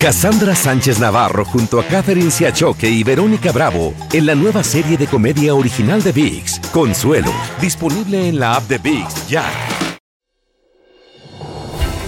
[0.00, 5.08] Cassandra Sánchez Navarro junto a Catherine Siachoque y Verónica Bravo en la nueva serie de
[5.08, 9.44] comedia original de VIX, Consuelo, disponible en la app de VIX ya.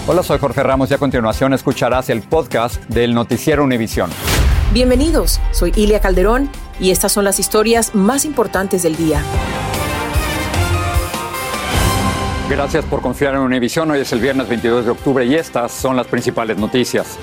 [0.06, 4.09] Hola, soy Jorge Ramos y a continuación escucharás el podcast del noticiero Univisión.
[4.72, 6.48] Bienvenidos, soy Ilia Calderón
[6.79, 9.20] y estas son las historias más importantes del día.
[12.48, 13.91] Gracias por confiar en Univisión.
[13.91, 17.18] Hoy es el viernes 22 de octubre y estas son las principales noticias.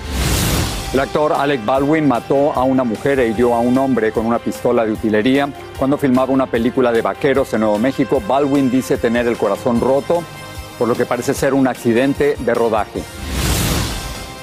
[0.94, 4.40] El actor Alec Baldwin mató a una mujer e hirió a un hombre con una
[4.40, 8.24] pistola de utilería cuando filmaba una película de vaqueros en Nuevo México.
[8.26, 10.24] Baldwin dice tener el corazón roto
[10.80, 13.04] por lo que parece ser un accidente de rodaje.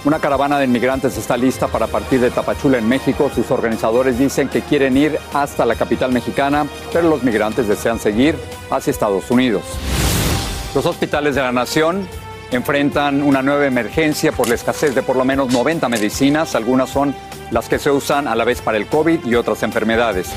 [0.05, 3.31] Una caravana de inmigrantes está lista para partir de Tapachula en México.
[3.35, 8.37] Sus organizadores dicen que quieren ir hasta la capital mexicana, pero los migrantes desean seguir
[8.71, 9.63] hacia Estados Unidos.
[10.75, 12.07] Los hospitales de la nación
[12.57, 16.55] enfrentan una nueva emergencia por la escasez de por lo menos 90 medicinas.
[16.55, 17.15] Algunas son
[17.51, 20.31] las que se usan a la vez para el COVID y otras enfermedades.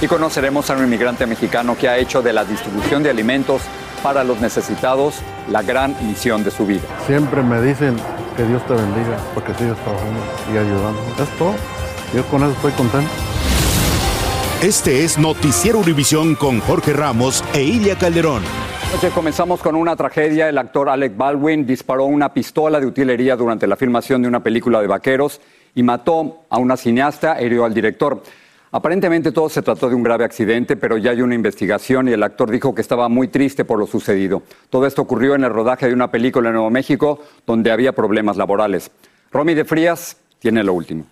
[0.00, 3.62] Y conoceremos a un inmigrante mexicano que ha hecho de la distribución de alimentos
[4.02, 5.16] para los necesitados
[5.50, 6.82] la gran misión de su vida.
[7.06, 7.96] Siempre me dicen
[8.36, 10.20] que Dios te bendiga porque sigues trabajando
[10.52, 11.00] y ayudando.
[11.22, 11.54] Es todo.
[12.14, 13.10] Yo con eso estoy contento.
[14.62, 18.42] Este es Noticiero Univisión con Jorge Ramos e Ilia Calderón.
[18.92, 20.48] Oye, comenzamos con una tragedia.
[20.48, 24.80] El actor Alec Baldwin disparó una pistola de utilería durante la filmación de una película
[24.80, 25.40] de vaqueros
[25.76, 28.20] y mató a una cineasta, hirió al director.
[28.72, 32.22] Aparentemente todo se trató de un grave accidente, pero ya hay una investigación y el
[32.22, 34.42] actor dijo que estaba muy triste por lo sucedido.
[34.70, 38.36] Todo esto ocurrió en el rodaje de una película en Nuevo México donde había problemas
[38.36, 38.90] laborales.
[39.30, 41.06] Romy de Frías tiene lo último.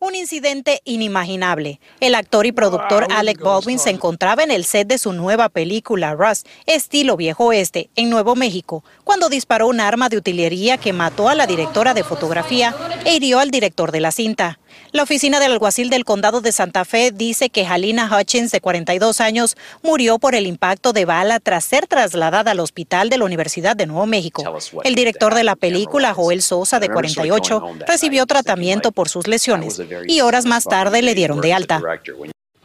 [0.00, 1.80] Un incidente inimaginable.
[2.00, 6.14] El actor y productor Alec Baldwin se encontraba en el set de su nueva película
[6.14, 11.28] Rust, estilo viejo oeste, en Nuevo México, cuando disparó un arma de utilería que mató
[11.28, 14.58] a la directora de fotografía e hirió al director de la cinta.
[14.92, 19.20] La oficina del alguacil del condado de Santa Fe dice que Halina Hutchins, de 42
[19.20, 23.74] años, murió por el impacto de bala tras ser trasladada al hospital de la Universidad
[23.74, 24.42] de Nuevo México.
[24.84, 30.20] El director de la película, Joel Sosa, de 48, recibió tratamiento por sus lesiones y
[30.20, 31.80] horas más tarde le dieron de alta.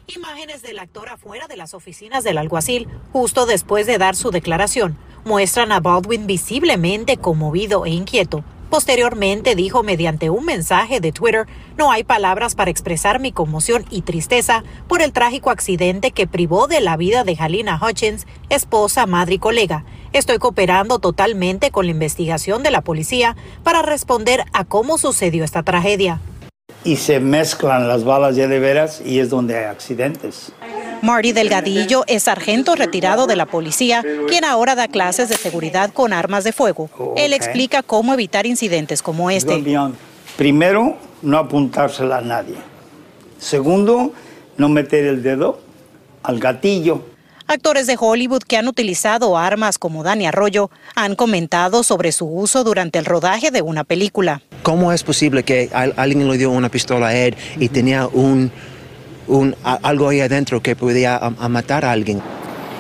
[0.08, 4.98] Imágenes del actor afuera de las oficinas del alguacil, justo después de dar su declaración,
[5.24, 8.44] muestran a Baldwin visiblemente conmovido e inquieto.
[8.70, 14.04] Posteriormente dijo mediante un mensaje de Twitter, no hay palabras para expresar mi conmoción y
[14.04, 19.36] tristeza por el trágico accidente que privó de la vida de Halina Hutchins, esposa, madre
[19.36, 19.86] y colega.
[20.14, 25.64] Estoy cooperando totalmente con la investigación de la policía para responder a cómo sucedió esta
[25.64, 26.22] tragedia.
[26.84, 30.52] Y se mezclan las balas ya de veras y es donde hay accidentes.
[31.02, 36.14] Marty Delgadillo es sargento retirado de la policía, quien ahora da clases de seguridad con
[36.14, 36.90] armas de fuego.
[37.16, 39.64] Él explica cómo evitar incidentes como este.
[40.38, 42.56] Primero, no apuntársela a nadie.
[43.40, 44.14] Segundo,
[44.58, 45.60] no meter el dedo
[46.24, 47.04] al gatillo.
[47.52, 52.64] Actores de Hollywood que han utilizado armas como Dani Arroyo han comentado sobre su uso
[52.64, 54.44] durante el rodaje de una película.
[54.62, 58.52] ¿Cómo es posible que alguien le dio una pistola a él y tenía un
[59.64, 62.22] algo ahí adentro que podía matar a alguien.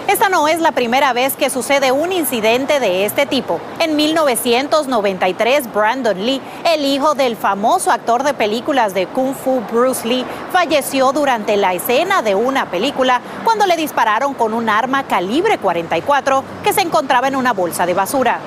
[0.09, 3.61] Esta no es la primera vez que sucede un incidente de este tipo.
[3.79, 10.07] En 1993, Brandon Lee, el hijo del famoso actor de películas de Kung Fu Bruce
[10.07, 15.59] Lee, falleció durante la escena de una película cuando le dispararon con un arma calibre
[15.59, 18.39] 44 que se encontraba en una bolsa de basura.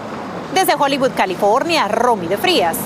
[0.52, 2.76] Desde Hollywood, California, Romy de Frías,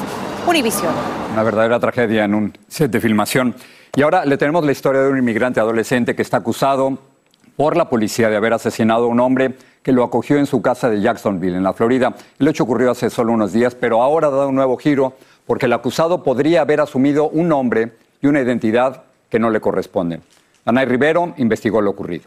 [0.46, 0.92] Univision.
[1.32, 3.54] Una verdadera tragedia en un set de filmación.
[3.96, 7.15] Y ahora le tenemos la historia de un inmigrante adolescente que está acusado
[7.56, 10.90] por la policía de haber asesinado a un hombre que lo acogió en su casa
[10.90, 12.14] de Jacksonville, en la Florida.
[12.38, 15.14] El hecho ocurrió hace solo unos días, pero ahora dado un nuevo giro
[15.46, 20.22] porque el acusado podría haber asumido un nombre y una identidad que no le corresponden.
[20.64, 22.24] Anay Rivero investigó lo ocurrido.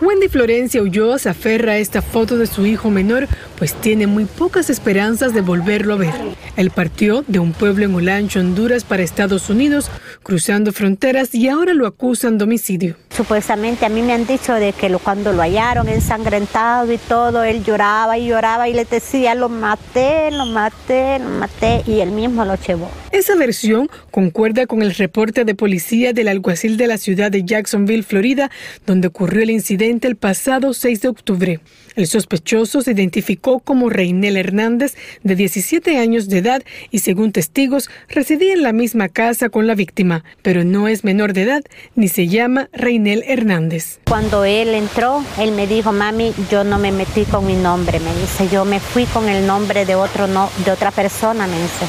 [0.00, 3.26] Wendy Florencia huyó, se aferra a esta foto de su hijo menor,
[3.58, 6.14] pues tiene muy pocas esperanzas de volverlo a ver.
[6.56, 9.90] Él partió de un pueblo en Olancho, Honduras, para Estados Unidos,
[10.22, 12.96] cruzando fronteras y ahora lo acusan de homicidio.
[13.18, 17.64] Supuestamente a mí me han dicho de que cuando lo hallaron ensangrentado y todo, él
[17.64, 22.44] lloraba y lloraba y le decía, lo maté, lo maté, lo maté, y él mismo
[22.44, 22.88] lo llevó.
[23.10, 28.04] Esa versión concuerda con el reporte de policía del alguacil de la ciudad de Jacksonville,
[28.04, 28.52] Florida,
[28.86, 31.60] donde ocurrió el incidente el pasado 6 de octubre.
[31.96, 34.94] El sospechoso se identificó como Reinel Hernández,
[35.24, 36.62] de 17 años de edad,
[36.92, 41.32] y según testigos, residía en la misma casa con la víctima, pero no es menor
[41.32, 41.64] de edad
[41.96, 43.98] ni se llama Reinel Hernández.
[44.06, 48.14] Cuando él entró, él me dijo, mami, yo no me metí con mi nombre, me
[48.14, 51.86] dice, yo me fui con el nombre de, otro no, de otra persona, me dice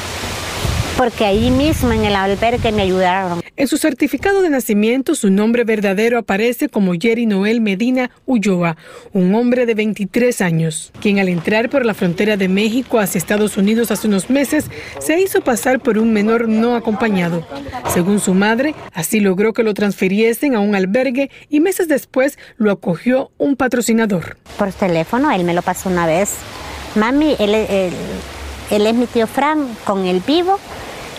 [1.00, 3.40] porque ahí mismo en el albergue me ayudaron.
[3.56, 8.76] En su certificado de nacimiento, su nombre verdadero aparece como Jerry Noel Medina Ulloa,
[9.14, 13.56] un hombre de 23 años, quien al entrar por la frontera de México hacia Estados
[13.56, 14.66] Unidos hace unos meses
[14.98, 17.46] se hizo pasar por un menor no acompañado.
[17.94, 22.70] Según su madre, así logró que lo transfiriesen a un albergue y meses después lo
[22.70, 24.36] acogió un patrocinador.
[24.58, 26.34] Por teléfono, él me lo pasó una vez.
[26.94, 27.90] Mami, él, él,
[28.70, 30.58] él es mi tío Fran con el vivo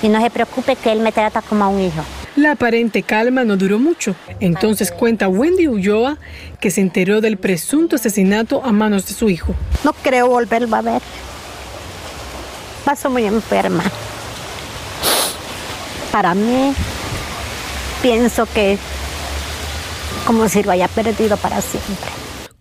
[0.01, 2.03] y no se preocupe que él me trata como a un hijo.
[2.35, 4.15] La aparente calma no duró mucho.
[4.39, 6.17] Entonces cuenta Wendy Ulloa
[6.59, 9.53] que se enteró del presunto asesinato a manos de su hijo.
[9.83, 11.01] No creo volverlo a ver.
[12.85, 13.83] Paso muy enferma.
[16.11, 16.73] Para mí,
[18.01, 18.77] pienso que
[20.25, 22.09] como si lo haya perdido para siempre.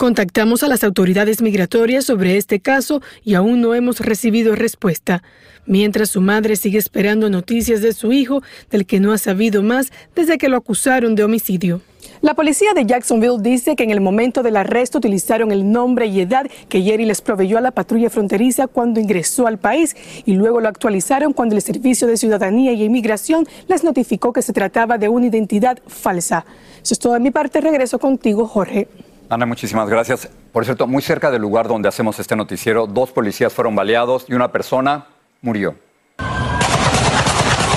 [0.01, 5.23] Contactamos a las autoridades migratorias sobre este caso y aún no hemos recibido respuesta,
[5.67, 9.93] mientras su madre sigue esperando noticias de su hijo, del que no ha sabido más
[10.17, 11.83] desde que lo acusaron de homicidio.
[12.23, 16.23] La policía de Jacksonville dice que en el momento del arresto utilizaron el nombre y
[16.23, 19.95] edad que Jerry les proveyó a la patrulla fronteriza cuando ingresó al país
[20.25, 24.55] y luego lo actualizaron cuando el Servicio de Ciudadanía y Inmigración les notificó que se
[24.55, 26.47] trataba de una identidad falsa.
[26.83, 27.61] Eso es todo de mi parte.
[27.61, 28.89] Regreso contigo, Jorge.
[29.31, 30.29] Ana, muchísimas gracias.
[30.53, 34.35] Por cierto, muy cerca del lugar donde hacemos este noticiero, dos policías fueron baleados y
[34.35, 35.07] una persona
[35.41, 35.77] murió.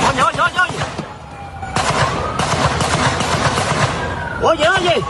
[0.09, 0.63] Oye, oye, oye.
[4.41, 5.05] Oye, oye.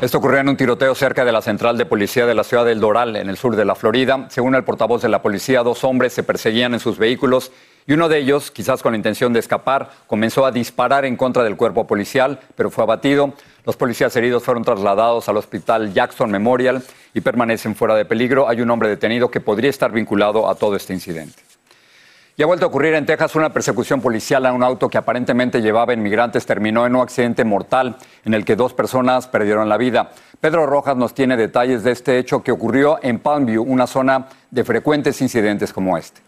[0.00, 2.78] Esto ocurrió en un tiroteo cerca de la central de policía de la ciudad del
[2.78, 4.26] Doral, en el sur de la Florida.
[4.30, 7.50] Según el portavoz de la policía, dos hombres se perseguían en sus vehículos
[7.88, 11.44] y uno de ellos, quizás con la intención de escapar, comenzó a disparar en contra
[11.44, 13.32] del cuerpo policial, pero fue abatido.
[13.66, 18.48] Los policías heridos fueron trasladados al hospital Jackson Memorial y permanecen fuera de peligro.
[18.48, 21.42] Hay un hombre detenido que podría estar vinculado a todo este incidente.
[22.36, 25.60] Y ha vuelto a ocurrir en Texas una persecución policial a un auto que aparentemente
[25.60, 30.12] llevaba inmigrantes terminó en un accidente mortal en el que dos personas perdieron la vida.
[30.40, 34.62] Pedro Rojas nos tiene detalles de este hecho que ocurrió en Palmview, una zona de
[34.62, 36.20] frecuentes incidentes como este.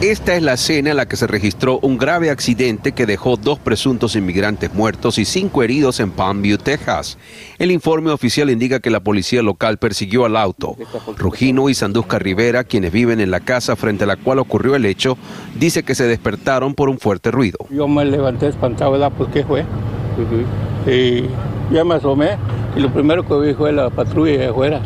[0.00, 3.58] Esta es la escena en la que se registró un grave accidente que dejó dos
[3.58, 7.18] presuntos inmigrantes muertos y cinco heridos en Palmview, Texas.
[7.58, 10.74] El informe oficial indica que la policía local persiguió al auto.
[11.18, 14.86] Rugino y Sandusca Rivera, quienes viven en la casa frente a la cual ocurrió el
[14.86, 15.18] hecho,
[15.58, 17.58] dice que se despertaron por un fuerte ruido.
[17.68, 19.12] Yo me levanté espantado, ¿verdad?
[19.12, 19.66] ¿Por qué fue?
[20.86, 21.24] Y
[21.70, 22.38] ya me asomé
[22.74, 24.80] y lo primero que vi fue la patrulla de afuera.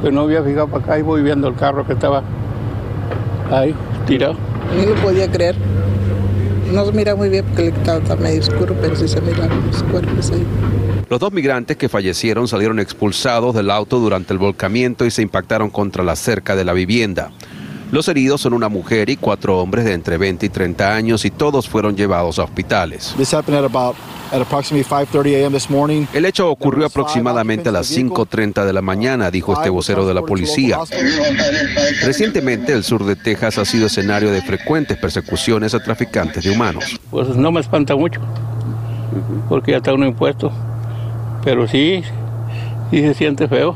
[0.00, 2.22] Pero no había fijado para acá y voy viendo el carro que estaba
[3.50, 3.74] ahí
[4.06, 4.49] tirado.
[4.76, 5.56] No lo podía creer.
[6.72, 10.30] No se mira muy bien porque estaba medio oscuro, pero sí se miran los cuerpos
[10.30, 10.46] ahí.
[11.08, 15.70] Los dos migrantes que fallecieron salieron expulsados del auto durante el volcamiento y se impactaron
[15.70, 17.32] contra la cerca de la vivienda.
[17.92, 21.30] Los heridos son una mujer y cuatro hombres de entre 20 y 30 años y
[21.30, 23.16] todos fueron llevados a hospitales.
[26.14, 30.22] El hecho ocurrió aproximadamente a las 5.30 de la mañana, dijo este vocero de la
[30.22, 30.78] policía.
[32.04, 37.00] Recientemente el sur de Texas ha sido escenario de frecuentes persecuciones a traficantes de humanos.
[37.10, 38.20] Pues no me espanta mucho,
[39.48, 40.52] porque ya está uno impuesto,
[41.42, 42.04] pero sí,
[42.92, 43.74] sí se siente feo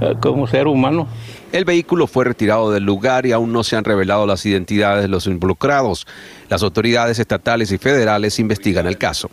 [0.00, 1.06] eh, como ser humano.
[1.54, 5.08] El vehículo fue retirado del lugar y aún no se han revelado las identidades de
[5.08, 6.04] los involucrados.
[6.48, 9.30] Las autoridades estatales y federales investigan el caso.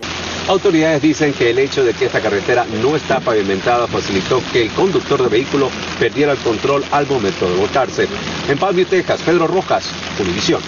[0.47, 4.69] Autoridades dicen que el hecho de que esta carretera no está pavimentada facilitó que el
[4.73, 8.07] conductor de vehículo perdiera el control al momento de volcarse.
[8.47, 10.61] En Palmview, Texas, Pedro Rojas, Univisión.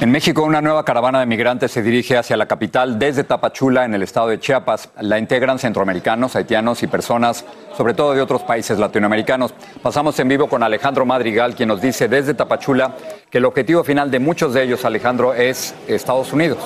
[0.00, 3.94] En México, una nueva caravana de migrantes se dirige hacia la capital desde Tapachula, en
[3.94, 4.90] el estado de Chiapas.
[5.00, 7.44] La integran centroamericanos, haitianos y personas,
[7.76, 9.54] sobre todo de otros países latinoamericanos.
[9.82, 12.96] Pasamos en vivo con Alejandro Madrigal, quien nos dice desde Tapachula
[13.30, 16.58] que el objetivo final de muchos de ellos, Alejandro, es Estados Unidos.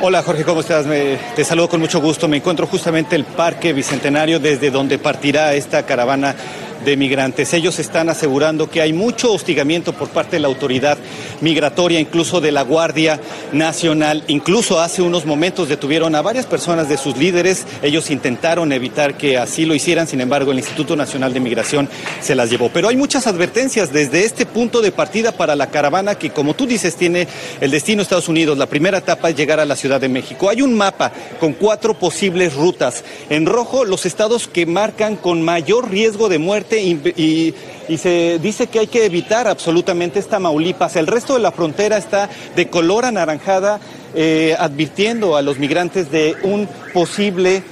[0.00, 0.86] Hola Jorge, ¿cómo estás?
[1.34, 2.28] Te saludo con mucho gusto.
[2.28, 6.36] Me encuentro justamente en el Parque Bicentenario desde donde partirá esta caravana
[6.84, 7.52] de migrantes.
[7.54, 10.98] Ellos están asegurando que hay mucho hostigamiento por parte de la autoridad
[11.40, 13.20] migratoria, incluso de la Guardia
[13.52, 14.24] Nacional.
[14.28, 17.66] Incluso hace unos momentos detuvieron a varias personas de sus líderes.
[17.82, 21.88] Ellos intentaron evitar que así lo hicieran, sin embargo el Instituto Nacional de Migración
[22.20, 22.70] se las llevó.
[22.70, 26.66] Pero hay muchas advertencias desde este punto de partida para la caravana que, como tú
[26.66, 27.28] dices, tiene
[27.60, 28.58] el destino Estados Unidos.
[28.58, 30.48] La primera etapa es llegar a la Ciudad de México.
[30.48, 33.04] Hay un mapa con cuatro posibles rutas.
[33.30, 37.54] En rojo, los estados que marcan con mayor riesgo de muerte y,
[37.96, 40.96] se dice que hay que evitar absolutamente esta Tamaulipas.
[40.96, 43.80] El resto de la frontera está de color anaranjada,
[44.14, 47.62] eh, advirtiendo a los migrantes de un posible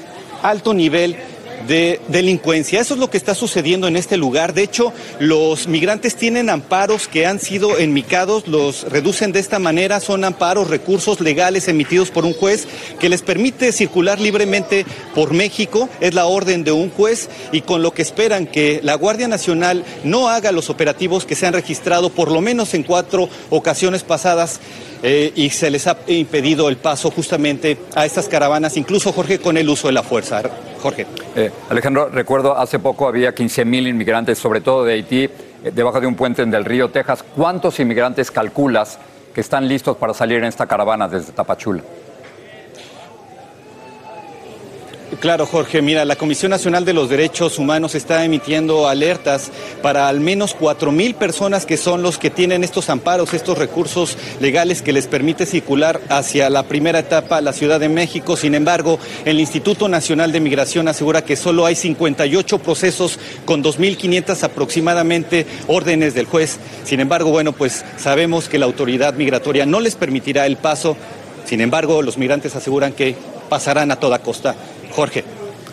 [0.43, 1.17] alto nivel
[1.67, 2.81] de delincuencia.
[2.81, 4.55] Eso es lo que está sucediendo en este lugar.
[4.55, 10.01] De hecho, los migrantes tienen amparos que han sido enmicados, los reducen de esta manera,
[10.01, 12.67] son amparos, recursos legales emitidos por un juez
[12.99, 15.89] que les permite circular libremente por México.
[16.01, 19.85] Es la orden de un juez y con lo que esperan que la Guardia Nacional
[20.05, 24.61] no haga los operativos que se han registrado por lo menos en cuatro ocasiones pasadas
[25.03, 29.57] eh, y se les ha impedido el paso justamente a estas caravanas, incluso Jorge, con
[29.57, 30.43] el uso de la fuerza.
[30.87, 31.07] Jorge.
[31.35, 35.31] Eh, Alejandro, recuerdo hace poco había 15 mil inmigrantes, sobre todo de Haití, eh,
[35.75, 37.25] debajo de un puente en del río Texas.
[37.35, 38.99] ¿Cuántos inmigrantes calculas
[39.35, 41.83] que están listos para salir en esta caravana desde Tapachula?
[45.21, 45.83] Claro, Jorge.
[45.83, 50.91] Mira, la Comisión Nacional de los Derechos Humanos está emitiendo alertas para al menos cuatro
[50.91, 55.47] mil personas que son los que tienen estos amparos, estos recursos legales que les permite
[55.47, 58.37] circular hacia la primera etapa, la Ciudad de México.
[58.37, 64.43] Sin embargo, el Instituto Nacional de Migración asegura que solo hay 58 procesos con 2.500
[64.43, 66.59] aproximadamente órdenes del juez.
[66.85, 70.97] Sin embargo, bueno, pues sabemos que la autoridad migratoria no les permitirá el paso.
[71.45, 73.15] Sin embargo, los migrantes aseguran que
[73.49, 74.57] pasarán a toda costa.
[74.97, 75.25] Jorge.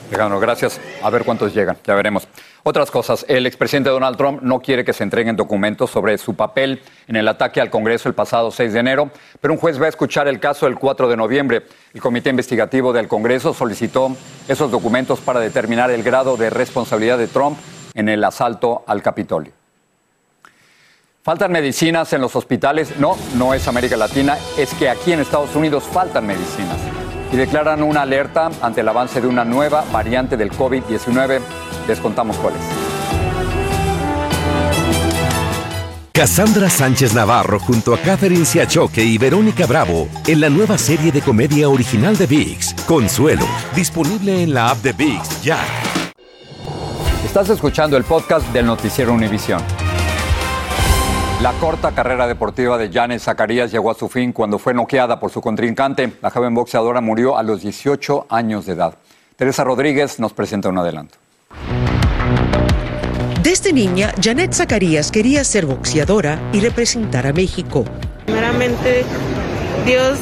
[0.10, 0.82] Alejandro, gracias.
[1.02, 2.28] A ver cuántos llegan, ya veremos.
[2.62, 6.82] Otras cosas, el expresidente Donald Trump no quiere que se entreguen documentos sobre su papel
[7.08, 9.90] en el ataque al Congreso el pasado 6 de enero, pero un juez va a
[9.90, 11.64] escuchar el caso el 4 de noviembre.
[11.94, 14.16] El Comité Investigativo del Congreso solicitó
[14.50, 17.58] esos documentos para determinar el grado de responsabilidad de Trump
[17.94, 19.54] en el asalto al Capitolio.
[21.24, 23.00] ¿Faltan medicinas en los hospitales?
[23.00, 26.93] No, no es América Latina, es que aquí en Estados Unidos faltan medicinas
[27.34, 31.42] y declaran una alerta ante el avance de una nueva variante del COVID-19.
[31.88, 32.62] Les contamos cuál es.
[36.14, 41.22] Cassandra Sánchez Navarro junto a Catherine Siachoque y Verónica Bravo en la nueva serie de
[41.22, 45.58] comedia original de VIX, Consuelo, disponible en la app de VIX ya.
[47.26, 49.60] Estás escuchando el podcast del noticiero Univisión.
[51.44, 55.30] La corta carrera deportiva de Janet Zacarías llegó a su fin cuando fue noqueada por
[55.30, 56.14] su contrincante.
[56.22, 58.96] La joven boxeadora murió a los 18 años de edad.
[59.36, 61.18] Teresa Rodríguez nos presenta un adelanto.
[63.42, 67.84] Desde niña, Janet Zacarías quería ser boxeadora y representar a México.
[68.24, 69.04] Primeramente,
[69.86, 70.18] Dios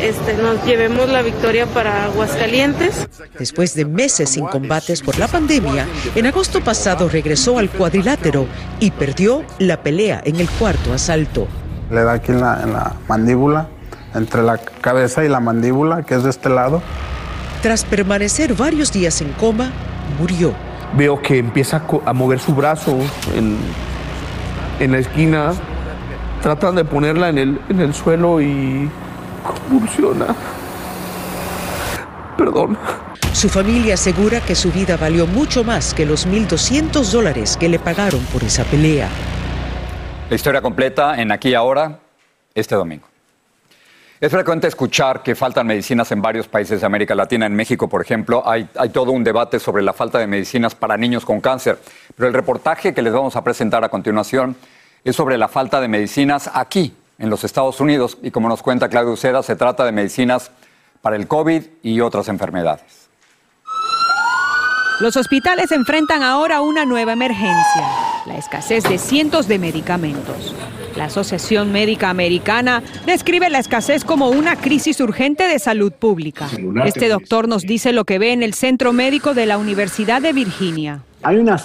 [0.00, 3.08] este, nos llevemos la victoria para Aguascalientes.
[3.38, 8.46] Después de meses sin combates por la pandemia, en agosto pasado regresó al cuadrilátero
[8.78, 11.46] y perdió la pelea en el cuarto asalto.
[11.90, 13.68] Le da aquí en la, en la mandíbula,
[14.14, 16.82] entre la cabeza y la mandíbula, que es de este lado.
[17.62, 19.70] Tras permanecer varios días en coma,
[20.18, 20.54] murió.
[20.96, 22.96] Veo que empieza a mover su brazo
[23.34, 23.56] en,
[24.80, 25.52] en la esquina.
[26.42, 28.90] Tratan de ponerla en el, en el suelo y
[29.42, 30.34] convulsiona.
[32.36, 32.78] Perdón.
[33.32, 37.78] Su familia asegura que su vida valió mucho más que los 1.200 dólares que le
[37.78, 39.08] pagaron por esa pelea.
[40.28, 41.98] La historia completa en Aquí y Ahora,
[42.54, 43.06] este domingo.
[44.20, 47.46] Es frecuente escuchar que faltan medicinas en varios países de América Latina.
[47.46, 50.98] En México, por ejemplo, hay, hay, todo un debate sobre la falta de medicinas para
[50.98, 51.78] niños con cáncer.
[52.14, 54.56] Pero el reportaje que les vamos a presentar a continuación
[55.04, 58.18] es sobre la falta de medicinas aquí, en los Estados Unidos.
[58.22, 60.50] Y como nos cuenta Claudio Uceda, se trata de medicinas
[61.00, 63.08] para el COVID y otras enfermedades.
[65.00, 67.88] Los hospitales enfrentan ahora una nueva emergencia,
[68.26, 70.54] la escasez de cientos de medicamentos.
[70.96, 76.48] La Asociación Médica Americana describe la escasez como una crisis urgente de salud pública.
[76.84, 80.34] Este doctor nos dice lo que ve en el Centro Médico de la Universidad de
[80.34, 81.02] Virginia.
[81.22, 81.56] Hay una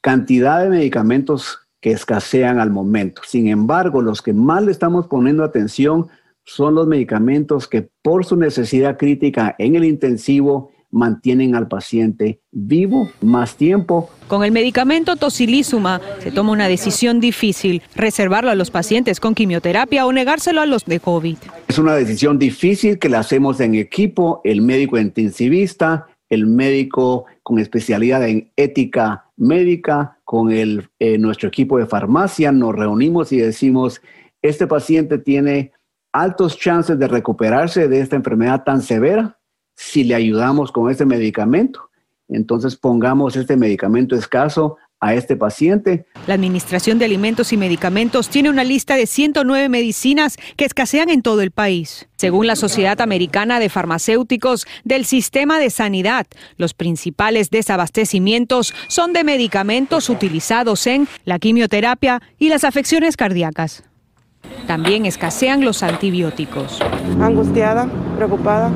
[0.00, 3.20] cantidad de medicamentos que escasean al momento.
[3.26, 6.06] Sin embargo, los que más le estamos poniendo atención
[6.42, 13.10] son los medicamentos que por su necesidad crítica en el intensivo mantienen al paciente vivo
[13.20, 14.08] más tiempo.
[14.28, 20.06] Con el medicamento tocilizumab se toma una decisión difícil, reservarlo a los pacientes con quimioterapia
[20.06, 21.36] o negárselo a los de COVID.
[21.68, 27.58] Es una decisión difícil que la hacemos en equipo, el médico intensivista, el médico con
[27.58, 34.00] especialidad en ética médica, con el, eh, nuestro equipo de farmacia, nos reunimos y decimos,
[34.42, 35.72] este paciente tiene
[36.12, 39.38] altos chances de recuperarse de esta enfermedad tan severa
[39.74, 41.90] si le ayudamos con este medicamento.
[42.28, 46.06] Entonces pongamos este medicamento escaso a este paciente.
[46.26, 51.20] La Administración de Alimentos y Medicamentos tiene una lista de 109 medicinas que escasean en
[51.20, 52.08] todo el país.
[52.16, 59.24] Según la Sociedad Americana de Farmacéuticos del Sistema de Sanidad, los principales desabastecimientos son de
[59.24, 63.84] medicamentos utilizados en la quimioterapia y las afecciones cardíacas.
[64.66, 66.80] También escasean los antibióticos.
[67.20, 68.70] Angustiada, preocupada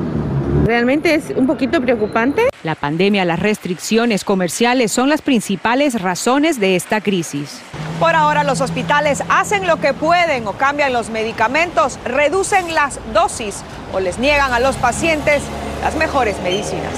[0.65, 2.49] Realmente es un poquito preocupante.
[2.63, 7.61] La pandemia, las restricciones comerciales son las principales razones de esta crisis.
[7.99, 13.63] Por ahora los hospitales hacen lo que pueden o cambian los medicamentos, reducen las dosis
[13.93, 15.43] o les niegan a los pacientes
[15.81, 16.93] las mejores medicinas.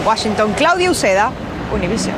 [0.00, 1.32] En Washington, Claudia Uceda,
[1.74, 2.14] Univision.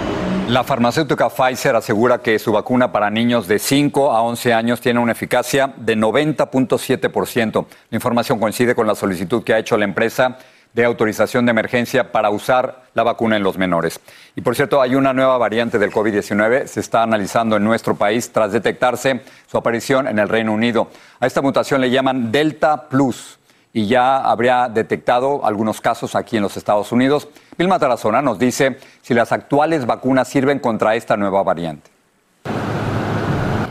[0.49, 4.99] La farmacéutica Pfizer asegura que su vacuna para niños de 5 a 11 años tiene
[4.99, 7.67] una eficacia de 90.7%.
[7.91, 10.39] La información coincide con la solicitud que ha hecho la empresa
[10.73, 14.00] de autorización de emergencia para usar la vacuna en los menores.
[14.37, 18.31] Y por cierto, hay una nueva variante del COVID-19, se está analizando en nuestro país
[18.33, 20.89] tras detectarse su aparición en el Reino Unido.
[21.19, 23.39] A esta mutación le llaman Delta Plus
[23.73, 27.29] y ya habría detectado algunos casos aquí en los Estados Unidos.
[27.57, 31.91] Vilma Tarazona nos dice si las actuales vacunas sirven contra esta nueva variante.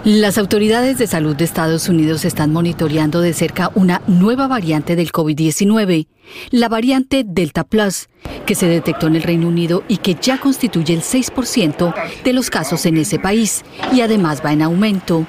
[0.09, 5.11] Las autoridades de salud de Estados Unidos están monitoreando de cerca una nueva variante del
[5.11, 6.07] COVID-19,
[6.49, 8.07] la variante Delta Plus,
[8.47, 12.49] que se detectó en el Reino Unido y que ya constituye el 6% de los
[12.49, 13.63] casos en ese país
[13.93, 15.27] y además va en aumento.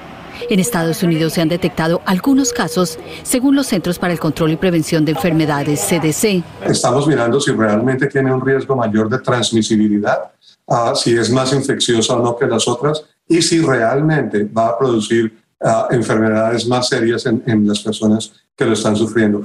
[0.49, 4.55] En Estados Unidos se han detectado algunos casos, según los Centros para el Control y
[4.55, 6.43] Prevención de Enfermedades, CDC.
[6.65, 10.31] Estamos mirando si realmente tiene un riesgo mayor de transmisibilidad,
[10.65, 14.77] uh, si es más infecciosa o no que las otras y si realmente va a
[14.77, 19.41] producir uh, enfermedades más serias en, en las personas que lo están sufriendo.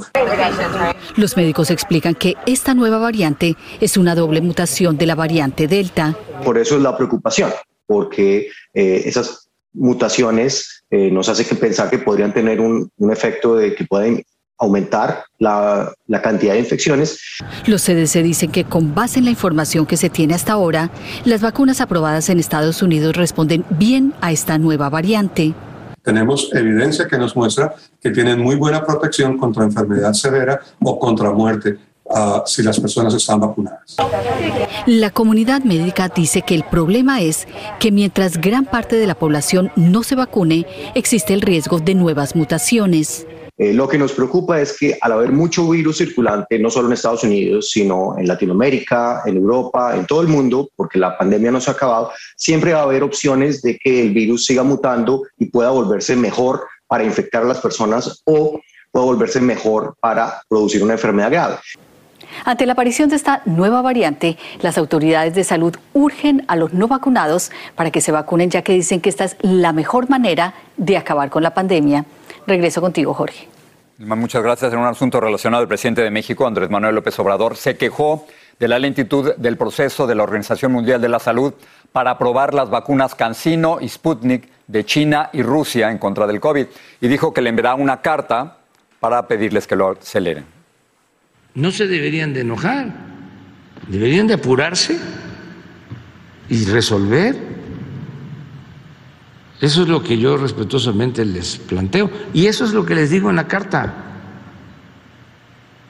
[1.17, 6.17] Los médicos explican que esta nueva variante es una doble mutación de la variante Delta.
[6.45, 7.51] Por eso es la preocupación,
[7.87, 13.55] porque eh, esas mutaciones eh, nos hace que pensar que podrían tener un, un efecto
[13.55, 14.25] de que pueden
[14.59, 17.19] aumentar la, la, cantidad de infecciones.
[17.67, 20.91] Los CDC dicen que con base en la información que se tiene hasta ahora,
[21.25, 25.55] las vacunas aprobadas en Estados Unidos responden bien a esta nueva variante.
[26.03, 31.33] Tenemos evidencia que nos muestra que tienen muy buena protección contra enfermedad severa o contra
[31.33, 31.79] muerte.
[32.09, 33.97] Uh, si las personas están vacunadas.
[34.87, 37.49] La comunidad médica dice que el problema es
[37.81, 42.37] que mientras gran parte de la población no se vacune, existe el riesgo de nuevas
[42.37, 43.27] mutaciones.
[43.59, 46.93] Eh, lo que nos preocupa es que al haber mucho virus circulante, no solo en
[46.93, 51.61] Estados Unidos, sino en Latinoamérica, en Europa, en todo el mundo, porque la pandemia no
[51.61, 55.47] se ha acabado, siempre va a haber opciones de que el virus siga mutando y
[55.47, 60.93] pueda volverse mejor para infectar a las personas o pueda volverse mejor para producir una
[60.93, 61.57] enfermedad grave.
[62.45, 66.89] Ante la aparición de esta nueva variante, las autoridades de salud urgen a los no
[66.89, 70.97] vacunados para que se vacunen, ya que dicen que esta es la mejor manera de
[70.97, 72.05] acabar con la pandemia.
[72.47, 73.49] Regreso contigo, Jorge.
[73.99, 74.73] Muchas gracias.
[74.73, 78.27] En un asunto relacionado, el presidente de México, Andrés Manuel López Obrador, se quejó
[78.59, 81.55] de la lentitud del proceso de la Organización Mundial de la Salud
[81.93, 86.67] para aprobar las vacunas CanSino y Sputnik de China y Rusia en contra del COVID
[87.01, 88.59] y dijo que le enviará una carta
[89.01, 90.45] para pedirles que lo aceleren.
[91.55, 92.93] No se deberían de enojar,
[93.89, 94.99] deberían de apurarse
[96.49, 97.56] y resolver.
[99.61, 102.11] Eso es lo que yo respetuosamente les planteo.
[102.35, 103.95] Y eso es lo que les digo en la carta.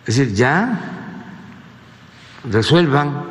[0.06, 0.78] Es decir, ya
[2.48, 3.24] resuelvan.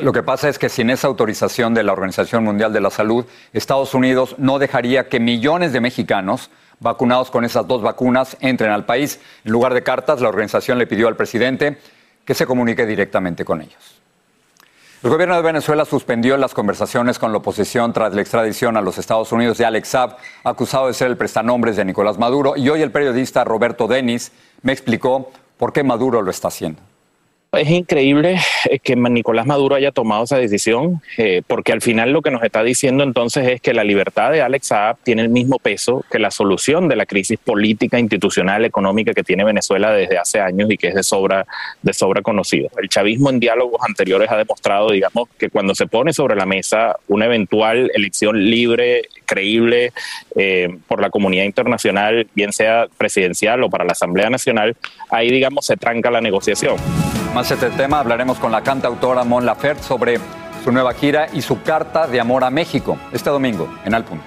[0.00, 3.26] Lo que pasa es que sin esa autorización de la Organización Mundial de la Salud,
[3.52, 8.86] Estados Unidos no dejaría que millones de mexicanos vacunados con esas dos vacunas entren al
[8.86, 9.20] país.
[9.44, 11.78] En lugar de cartas, la organización le pidió al presidente
[12.24, 14.03] que se comunique directamente con ellos.
[15.04, 18.96] El gobierno de Venezuela suspendió las conversaciones con la oposición tras la extradición a los
[18.96, 22.56] Estados Unidos de Alex Saab, acusado de ser el prestanombres de Nicolás Maduro.
[22.56, 26.80] Y hoy el periodista Roberto Denis me explicó por qué Maduro lo está haciendo.
[27.56, 28.36] Es increíble
[28.68, 32.42] eh, que Nicolás Maduro haya tomado esa decisión, eh, porque al final lo que nos
[32.42, 36.18] está diciendo entonces es que la libertad de Alex Saab tiene el mismo peso que
[36.18, 40.76] la solución de la crisis política, institucional, económica que tiene Venezuela desde hace años y
[40.76, 41.46] que es de sobra,
[41.82, 42.70] de sobra conocido.
[42.80, 46.96] El chavismo en diálogos anteriores ha demostrado, digamos, que cuando se pone sobre la mesa
[47.08, 49.92] una eventual elección libre, creíble
[50.36, 54.76] eh, por la comunidad internacional, bien sea presidencial o para la Asamblea Nacional,
[55.10, 56.76] ahí, digamos, se tranca la negociación.
[57.34, 60.20] Más este tema hablaremos con la cantautora Mon Laferte sobre
[60.62, 64.24] su nueva gira y su carta de amor a México este domingo en Al Punto.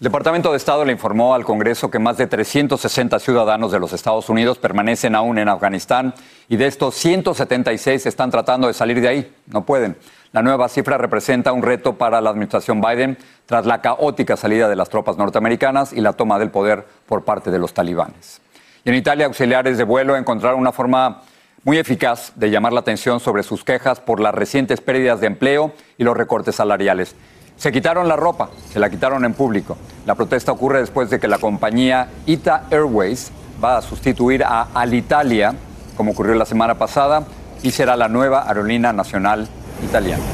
[0.00, 3.92] El Departamento de Estado le informó al Congreso que más de 360 ciudadanos de los
[3.92, 6.14] Estados Unidos permanecen aún en Afganistán
[6.48, 9.34] y de estos 176 están tratando de salir de ahí.
[9.46, 9.96] No pueden.
[10.30, 14.76] La nueva cifra representa un reto para la administración Biden tras la caótica salida de
[14.76, 18.40] las tropas norteamericanas y la toma del poder por parte de los talibanes.
[18.84, 21.22] Y en Italia, auxiliares de vuelo encontraron una forma
[21.68, 25.74] muy eficaz de llamar la atención sobre sus quejas por las recientes pérdidas de empleo
[25.98, 27.14] y los recortes salariales.
[27.58, 29.76] Se quitaron la ropa, se la quitaron en público.
[30.06, 35.56] La protesta ocurre después de que la compañía Ita Airways va a sustituir a Alitalia
[35.94, 37.26] como ocurrió la semana pasada,
[37.62, 39.46] y será la nueva aerolínea nacional
[39.84, 40.24] italiana.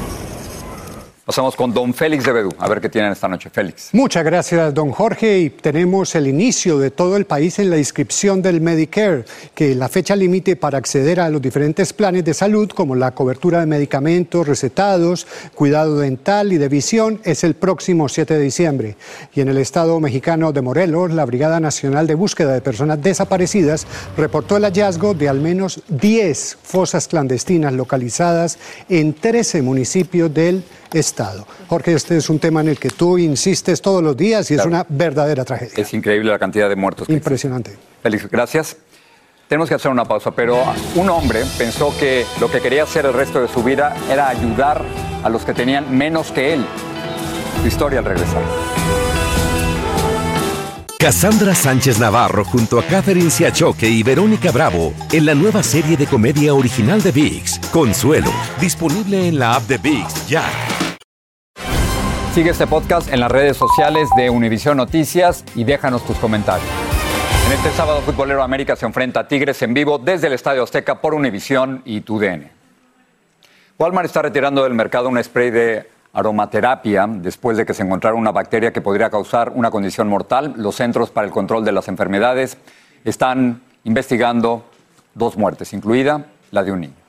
[1.25, 3.49] Pasamos con don Félix de Bedú, a ver qué tienen esta noche.
[3.49, 3.89] Félix.
[3.93, 5.39] Muchas gracias, don Jorge.
[5.39, 9.89] Y tenemos el inicio de todo el país en la inscripción del Medicare, que la
[9.89, 14.47] fecha límite para acceder a los diferentes planes de salud, como la cobertura de medicamentos
[14.47, 18.95] recetados, cuidado dental y de visión, es el próximo 7 de diciembre.
[19.33, 23.87] Y en el estado mexicano de Morelos, la Brigada Nacional de Búsqueda de Personas Desaparecidas
[24.15, 28.59] reportó el hallazgo de al menos 10 fosas clandestinas localizadas
[28.89, 30.63] en 13 municipios del
[30.95, 31.45] Estado.
[31.67, 34.65] Jorge, este es un tema en el que tú insistes todos los días y es
[34.65, 35.73] una verdadera tragedia.
[35.75, 37.09] Es increíble la cantidad de muertos.
[37.09, 37.77] Impresionante.
[38.01, 38.77] Félix, gracias.
[39.47, 40.57] Tenemos que hacer una pausa, pero
[40.95, 44.83] un hombre pensó que lo que quería hacer el resto de su vida era ayudar
[45.23, 46.65] a los que tenían menos que él.
[47.61, 48.41] Su historia al regresar.
[51.05, 56.07] Cassandra Sánchez Navarro junto a Catherine Siachoque y Verónica Bravo en la nueva serie de
[56.07, 60.43] comedia original de VIX, Consuelo, disponible en la app de VIX ya.
[62.35, 66.67] Sigue este podcast en las redes sociales de Univision Noticias y déjanos tus comentarios.
[67.47, 70.99] En este sábado, Futbolero América se enfrenta a Tigres en vivo desde el Estadio Azteca
[70.99, 72.51] por Univisión y TUDN.
[73.79, 78.33] Walmart está retirando del mercado un spray de aromaterapia después de que se encontrara una
[78.33, 80.55] bacteria que podría causar una condición mortal.
[80.57, 82.57] Los Centros para el Control de las Enfermedades
[83.05, 84.65] están investigando
[85.13, 87.04] dos muertes, incluida la de un niño.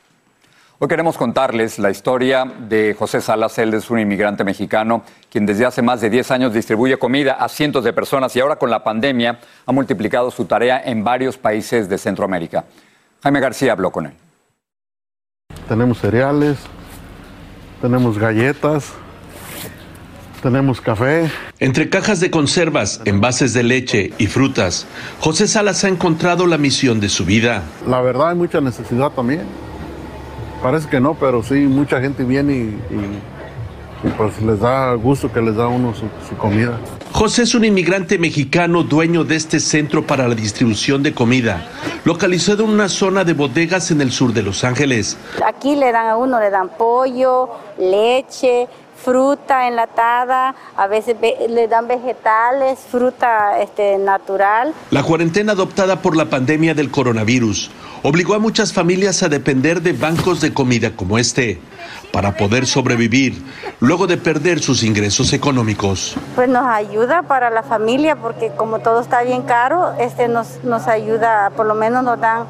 [0.78, 5.64] Hoy queremos contarles la historia de José Salas, él es un inmigrante mexicano, quien desde
[5.64, 8.84] hace más de 10 años distribuye comida a cientos de personas y ahora con la
[8.84, 12.66] pandemia ha multiplicado su tarea en varios países de Centroamérica.
[13.22, 14.12] Jaime García habló con él.
[15.66, 16.58] Tenemos cereales,
[17.80, 18.92] tenemos galletas,
[20.42, 21.30] tenemos café.
[21.58, 24.86] Entre cajas de conservas, envases de leche y frutas,
[25.20, 27.62] José Salas ha encontrado la misión de su vida.
[27.86, 29.65] La verdad hay mucha necesidad también.
[30.62, 32.58] Parece que no, pero sí, mucha gente viene y,
[32.90, 36.78] y, y pues les da gusto que les da uno su, su comida.
[37.12, 41.66] José es un inmigrante mexicano dueño de este centro para la distribución de comida,
[42.04, 45.16] localizado en una zona de bodegas en el sur de Los Ángeles.
[45.46, 48.68] Aquí le dan a uno, le dan pollo, leche,
[49.02, 54.74] fruta enlatada, a veces ve- le dan vegetales, fruta este, natural.
[54.90, 57.70] La cuarentena adoptada por la pandemia del coronavirus
[58.02, 61.60] obligó a muchas familias a depender de bancos de comida como este
[62.12, 63.42] para poder sobrevivir
[63.80, 66.14] luego de perder sus ingresos económicos.
[66.34, 70.86] Pues nos ayuda para la familia porque como todo está bien caro, este nos, nos
[70.86, 72.44] ayuda, por lo menos nos dan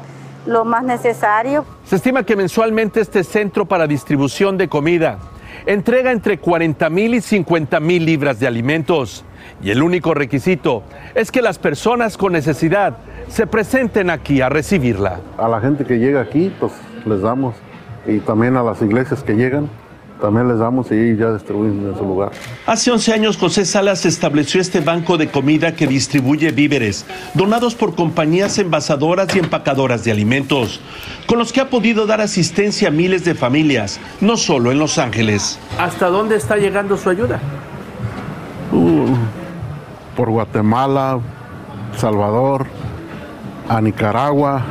[0.45, 1.65] lo más necesario.
[1.85, 5.17] Se estima que mensualmente este centro para distribución de comida
[5.65, 9.25] entrega entre 40 mil y 50 mil libras de alimentos.
[9.63, 10.83] Y el único requisito
[11.15, 15.19] es que las personas con necesidad se presenten aquí a recibirla.
[15.37, 16.73] A la gente que llega aquí, pues
[17.05, 17.55] les damos.
[18.05, 19.69] Y también a las iglesias que llegan,
[20.21, 22.31] también les damos y ya distribuyen en su lugar.
[22.65, 27.95] Hace 11 años José Salas estableció este banco de comida que distribuye víveres donados por
[27.95, 30.81] compañías envasadoras y empacadoras de alimentos,
[31.27, 34.97] con los que ha podido dar asistencia a miles de familias, no solo en Los
[34.97, 35.59] Ángeles.
[35.77, 37.39] ¿Hasta dónde está llegando su ayuda?
[38.71, 39.07] Uh,
[40.15, 41.19] por Guatemala,
[41.95, 42.65] Salvador,
[43.69, 44.63] a Nicaragua,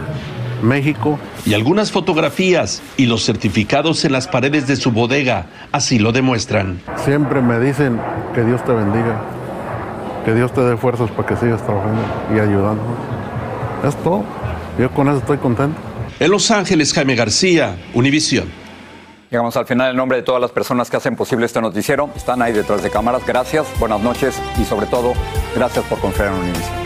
[0.63, 1.19] México.
[1.47, 6.81] Y algunas fotografías y los certificados en las paredes de su bodega así lo demuestran.
[7.05, 8.01] Siempre me dicen
[8.35, 9.23] que Dios te bendiga,
[10.25, 12.03] que Dios te dé fuerzas para que sigas trabajando
[12.35, 12.99] y ayudándonos.
[13.87, 14.25] Es todo.
[14.77, 15.79] Yo con eso estoy contento.
[16.19, 18.47] En Los Ángeles, Jaime García, Univisión.
[19.31, 19.91] Llegamos al final.
[19.91, 22.91] En nombre de todas las personas que hacen posible este noticiero, están ahí detrás de
[22.91, 23.25] cámaras.
[23.25, 25.13] Gracias, buenas noches y sobre todo,
[25.55, 26.86] gracias por confiar en Univision.